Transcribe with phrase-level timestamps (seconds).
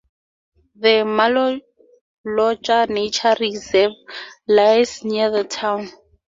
[0.73, 1.03] The
[2.25, 3.91] Malolotja Nature Reserve
[4.47, 5.89] lies near the town.